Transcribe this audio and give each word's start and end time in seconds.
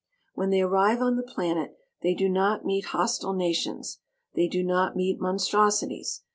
When 0.33 0.49
they 0.49 0.61
arrive 0.61 0.99
on 0.99 1.15
the 1.15 1.21
planet 1.21 1.77
they 2.01 2.15
do 2.15 2.27
not 2.27 2.65
meet 2.65 2.85
hostile 2.85 3.33
nations. 3.33 3.99
They 4.33 4.47
do 4.47 4.63
not 4.63 4.95
meet 4.95 5.19
monstrosities. 5.21 6.23